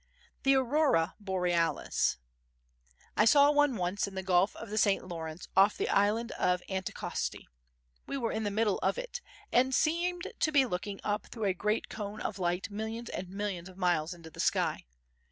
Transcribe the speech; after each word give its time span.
The 0.41 0.55
Aurora 0.55 1.13
Borealis 1.19 2.17
I 3.15 3.25
saw 3.25 3.51
one 3.51 3.75
once 3.75 4.07
in 4.07 4.15
the 4.15 4.23
Gulf 4.23 4.55
of 4.55 4.71
the 4.71 4.77
St. 4.79 5.07
Lawrence 5.07 5.47
off 5.55 5.77
the 5.77 5.89
island 5.89 6.31
of 6.31 6.63
Anticosti. 6.67 7.47
We 8.07 8.17
were 8.17 8.31
in 8.31 8.41
the 8.43 8.49
middle 8.49 8.79
of 8.79 8.97
it, 8.97 9.21
and 9.51 9.75
seemed 9.75 10.33
to 10.39 10.51
be 10.51 10.65
looking 10.65 11.01
up 11.03 11.27
through 11.27 11.45
a 11.45 11.53
great 11.53 11.87
cone 11.87 12.19
of 12.19 12.39
light 12.39 12.71
millions 12.71 13.11
and 13.11 13.29
millions 13.29 13.69
of 13.69 13.77
miles 13.77 14.11
into 14.11 14.31
the 14.31 14.39
sky. 14.39 14.85